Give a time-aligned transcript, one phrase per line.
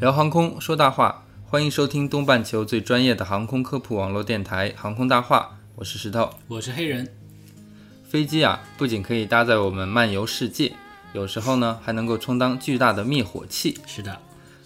[0.00, 6.30] 聊航空说大话，欢迎收听东半球最专业的航空科普网络电台《航空大话》，我是石头。
[6.48, 7.06] 我是黑人，
[8.08, 10.72] 飞机啊，不仅可以搭载我们漫游世界，
[11.12, 13.78] 有时候呢还能够充当巨大的灭火器。
[13.86, 14.18] 是的，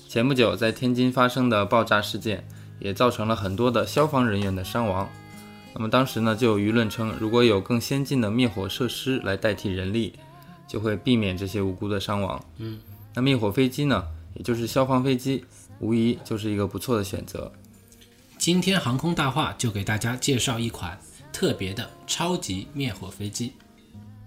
[0.09, 2.47] 前不久在天津发生的爆炸事件，
[2.79, 5.09] 也造成了很多的消防人员的伤亡。
[5.75, 10.15] 那么当时呢，就有舆论称，如果有更先进的灭火设施来代替人力，
[10.69, 12.41] 就会避免这些无辜的伤亡。
[12.59, 12.79] 嗯，
[13.17, 14.05] 那灭火飞机呢，
[14.35, 15.45] 也就是消防飞机，
[15.81, 17.53] 无疑就是一个不错的选择。
[18.37, 21.01] 今天航空大话就给大家介绍一款
[21.33, 23.53] 特别的超级灭火飞机。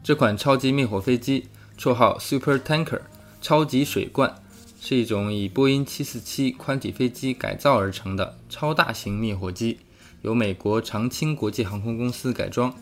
[0.04, 3.02] 这款超级灭火飞机，绰号 Super Tanker
[3.42, 4.34] 超级水罐，
[4.80, 9.80] 是一种以波音747宽体飞机改造而成的超大型灭火机，
[10.22, 12.74] 由美国长青国际航空公司改装。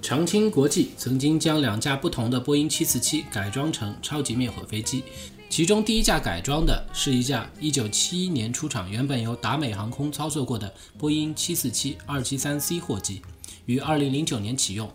[0.00, 5.02] 长青国际曾经将两架不同的波音747改装成超级灭火飞机，
[5.50, 13.20] 其中第一架改装的是一架1971年出厂、原本由达美航空操作过的波音 747-273C 货机，
[13.66, 14.90] 于2009年启用，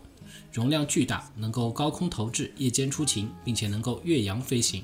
[0.52, 4.82] 容量巨大，能够高空投掷、夜间出勤，并且能够越洋飞行。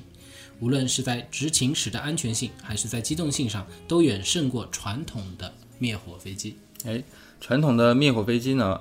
[0.59, 6.55] 无论是在执勤时的安全性，还是在机动性上，都远胜过传统的灭火飞机。
[6.85, 7.03] 哎，
[7.41, 8.79] 传统的灭火飞机呢，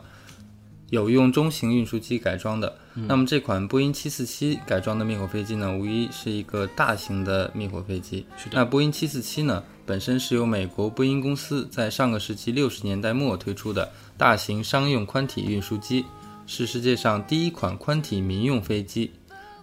[0.90, 2.76] 有用中型运输机改装的。
[2.94, 8.26] 那么这款波音747改装的灭火飞机呢，无疑是一个大型的灭火飞机。
[8.52, 16.04] 那波音747呢，本身是由美国波音公司在上个世纪六十年代末推出的大型商用宽体运输机，
[16.46, 19.10] 是世界上第一款宽体民用飞机。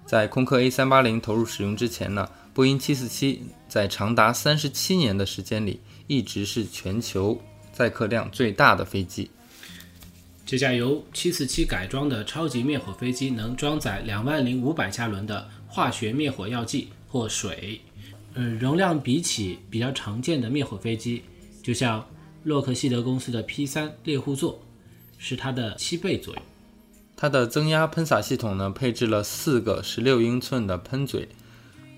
[0.05, 7.37] 在空客 A380 投入使用之前呢，波音747在长达三十七年的时间里，一直是全球
[7.73, 9.29] 载客量最大的飞机。
[10.47, 17.81] 这架由747改装的超级灭火飞机能装载两万零五百加仑的化学灭火药剂或水，
[18.34, 21.22] 呃，容量比起比较常见的灭火飞机，
[21.62, 22.08] 就像
[22.46, 24.58] 洛克希德公司的 P3 猎户座，
[25.18, 26.41] 是它的七倍左右。
[27.18, 31.28] 它的增压喷洒系统呢，配置了四个十六英寸的喷嘴，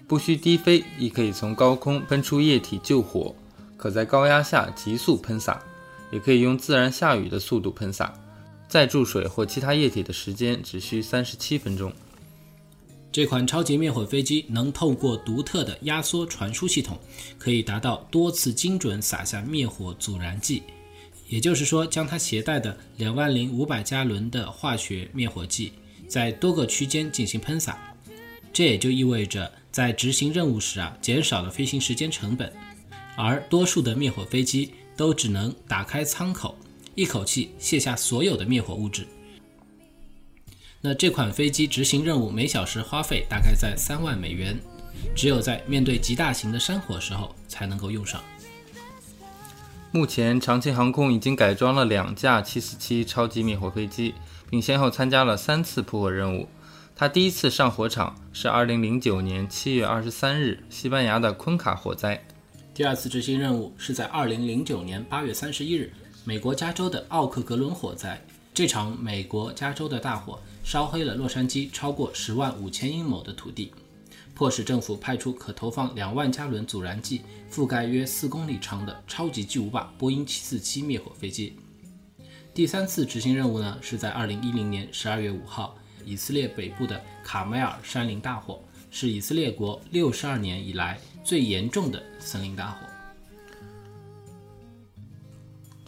[0.07, 3.35] 不需低飞，亦可以从高空喷出液体救火，
[3.77, 5.61] 可在高压下急速喷洒，
[6.11, 8.11] 也可以用自然下雨的速度喷洒，
[8.69, 11.91] 再注水或其他液体的时间只需三十七分钟。
[13.11, 16.97] 这款超级灭火飞机能透过独特的压缩传输系统，
[17.39, 20.61] 可以达到多次精准撒下灭火阻燃剂。
[21.27, 25.73] 也就是说，将它携带的两万零五百加仑的化学灭火剂，
[26.07, 27.95] 在多个区间进行喷洒。
[28.53, 32.51] 这也就意味着，在执行任务时啊，减少了飞行时间成本。
[33.15, 36.55] 而多数的灭火飞机都只能打开舱口，
[36.95, 39.07] 一口气卸下所有的灭火物质。
[40.81, 44.57] 那这款飞机执行任务每小时花费大概在三万美元，
[45.15, 48.23] 只有在面对极大型的山火时候才能够用上。
[49.91, 54.13] 目前，长崎航空已经改装了两架747超级灭火飞机，
[54.49, 56.47] 并先后参加了三次扑火任务。
[56.95, 62.23] 它第一次上火场是2009年7月23日西班牙的昆卡火灾。
[62.73, 65.93] 第二次执行任务是在2009年8月31日，
[66.29, 68.23] 美国加州的奥克格伦火灾。
[68.53, 73.73] 这场美国加州的大火烧黑了洛杉矶超过十万五千英亩的土地，
[74.35, 81.57] 迫使政府派出可投放两万加仑阻燃剂、覆盖约四公里长的超级巨无霸波音747灭火飞机。
[82.53, 85.75] 第三次执行任务呢，是在2010年12月5号，
[86.05, 92.85] 以色列北部的卡梅尔山林大火，是以色列国62年以来最严重的森林大火。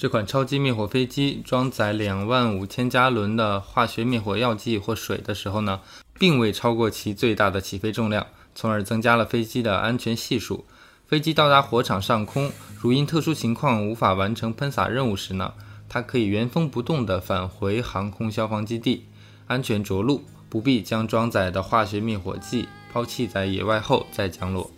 [0.01, 5.79] 这款超级灭火飞机装载两万五千加仑的化学灭火药剂或水的时候呢，
[6.17, 8.25] 并未超过其最大的起飞重量，
[8.55, 10.65] 从而增加了飞机的安全系数。
[11.05, 15.53] 飞机到达火场上空，如因特殊情况无法完成喷洒任务时呢，
[15.87, 19.05] 它可以原封不动地返回航空消防基地，
[19.45, 24.71] 安全着陆，不必将装载的化学灭火剂抛弃在野外后再降落。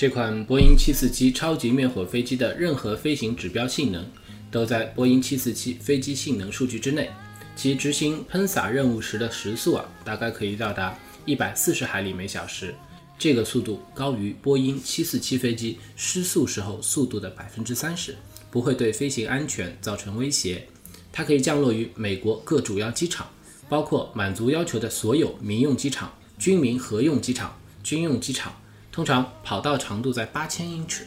[0.00, 4.02] 这款波音747超级灭火飞机的任何飞行指标性能
[4.50, 7.10] 都在波音747飞机性能数据之内。
[7.54, 12.74] 其执行喷洒任务时的时速啊，大概可以到达一百四十海里每小时，
[13.18, 18.16] 这个速度高于波音747飞机失速时候速度的百分之三十，
[18.50, 20.66] 不会对飞行安全造成威胁。
[21.12, 23.28] 它可以降落于美国各主要机场，
[23.68, 28.50] 包括满足要求的所有民用机场、军民合用机场、军用机场，
[28.92, 31.06] 通常跑道长度在八千英尺。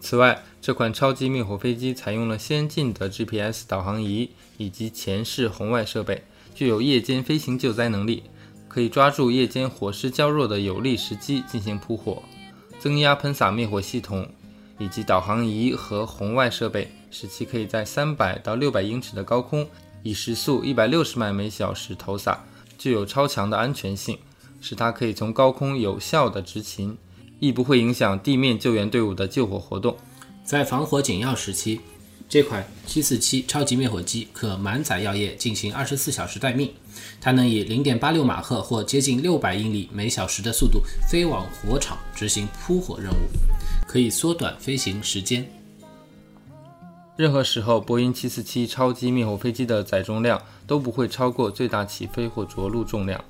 [0.00, 6.24] 此外，这款超级灭火飞机采用了先进的 GPS 导航仪以及前视红外设备，
[6.54, 8.22] 具有夜间飞行救灾能力。
[8.66, 12.22] 可以抓住夜间火势较弱的有利时机进行扑火，
[12.78, 14.32] 增压喷洒灭火系统
[14.78, 19.68] 以及导航仪和红外设备，使其可以在三百到六百英尺的高空
[20.04, 22.44] 以时速一百六十迈每小时投洒，
[22.78, 24.16] 具有超强的安全性，
[24.60, 26.96] 使它可以从高空有效地执勤，
[27.38, 29.96] 亦不会影响地面救援队伍的救火活动。
[30.44, 31.80] 在防火紧要时期，
[32.28, 36.70] 这款747超级灭火机可满载药液进行二十四小时待命。
[37.20, 43.28] 它能以零点八六马赫或接近六百英里每小时的速度飞往火场执行扑火任务，
[43.86, 45.48] 可以缩短飞行时间。
[47.16, 53.22] 任何时候，波音747超级灭火飞机的载重量都不会超过最大起飞或着陆重量。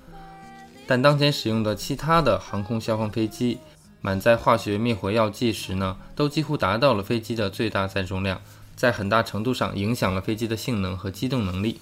[0.90, 3.58] 但当前使用的其他的航空消防飞机
[4.00, 8.40] 满载化学灭火药剂时呢，都几乎达到了飞机的最大载重量，
[8.74, 11.80] 在很大程度上影响了飞机的性能和机动能力。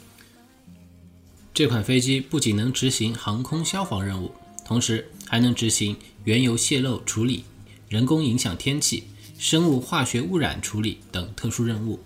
[1.54, 4.30] 这款飞机不仅能执行航空消防任务，
[4.62, 7.46] 同时还能执行原油泄漏处理、
[7.88, 9.04] 人工影响天气、
[9.38, 11.98] 生物化学污染处理等特殊任务。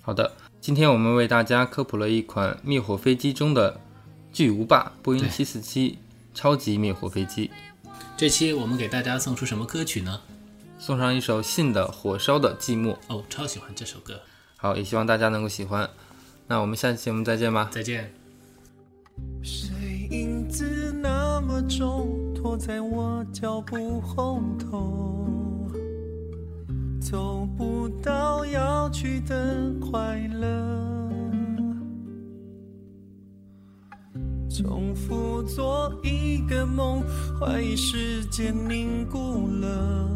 [0.00, 0.32] 好的，
[0.62, 3.80] 今天我们为大家科普了一款灭火飞机中的
[4.32, 5.96] 巨无霸——波音747
[6.32, 7.50] 超级灭火飞机。
[8.16, 10.20] 这期我们给大家送出什么歌曲呢？
[10.78, 12.92] 送上一首信的《火烧的寂寞》。
[13.08, 14.20] 哦，超喜欢这首歌。
[14.56, 15.90] 好，也希望大家能够喜欢。
[16.46, 17.68] 那我们下期节目再见吧。
[17.72, 18.14] 再见。
[19.42, 25.26] 谁影子那么重，拖在我脚步后头，
[27.12, 30.48] 走不到要去的快乐，
[34.48, 37.02] 重复做一个梦，
[37.38, 40.08] 怀疑时间凝固了，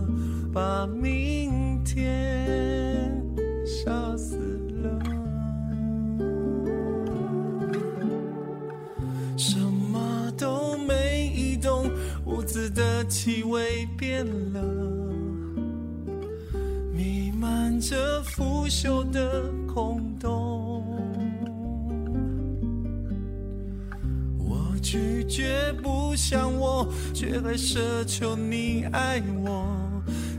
[0.55, 3.13] 把明天。
[3.67, 4.39] 杀死
[4.83, 4.99] 了，
[9.37, 11.91] 什么都没移动，
[12.25, 14.61] 屋子的气味变了，
[18.69, 19.43] 着腐朽的
[19.73, 20.83] 空洞。
[24.39, 29.67] 我拒绝不想我，却还奢求你爱我。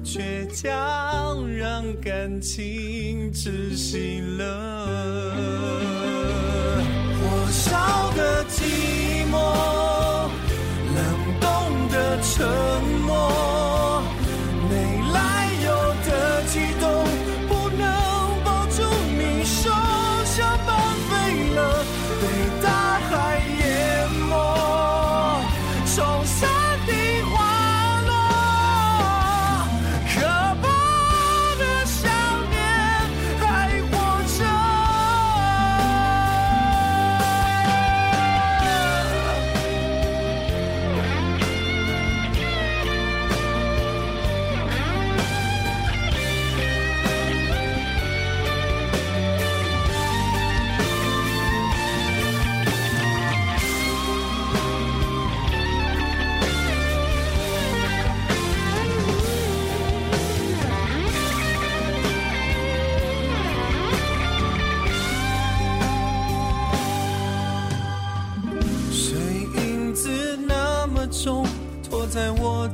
[0.04, 5.34] 倔强让感情窒息了，
[7.20, 9.36] 火烧的寂寞，
[10.96, 10.98] 冷
[11.42, 11.50] 冻
[11.90, 12.48] 的沉
[13.06, 13.07] 默，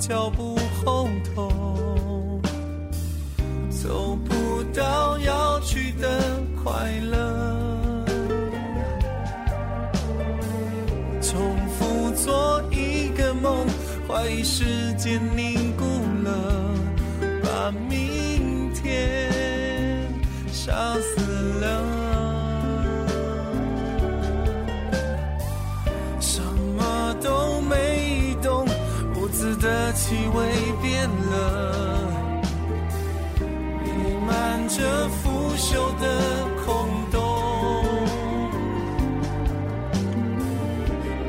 [0.05, 2.41] 脚步后头，
[3.69, 6.19] 走不到要去的
[6.62, 8.05] 快乐，
[11.22, 13.65] 重复做一个梦，
[14.05, 15.86] 怀疑时间凝固
[16.25, 16.75] 了，
[17.41, 19.31] 把明天
[20.51, 21.12] 杀死。
[29.93, 32.12] 气味变了，
[33.83, 33.88] 弥
[34.25, 36.65] 漫着腐朽的空
[37.12, 37.21] 洞。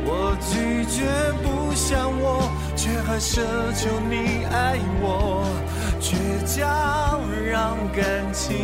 [0.06, 1.04] 我拒绝
[1.42, 3.40] 不想我，却还奢
[3.74, 5.44] 求你爱我，
[6.00, 8.54] 倔强让感情